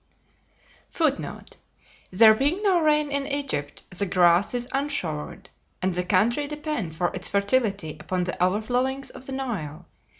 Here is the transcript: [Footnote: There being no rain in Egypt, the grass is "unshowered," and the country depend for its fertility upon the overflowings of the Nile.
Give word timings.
[Footnote: 0.89 1.57
There 2.09 2.33
being 2.33 2.63
no 2.63 2.79
rain 2.79 3.11
in 3.11 3.27
Egypt, 3.27 3.83
the 3.95 4.07
grass 4.07 4.55
is 4.55 4.67
"unshowered," 4.73 5.49
and 5.79 5.93
the 5.93 6.03
country 6.03 6.47
depend 6.47 6.95
for 6.95 7.13
its 7.13 7.29
fertility 7.29 7.97
upon 7.99 8.23
the 8.23 8.35
overflowings 8.43 9.11
of 9.11 9.27
the 9.27 9.31
Nile. 9.33 9.85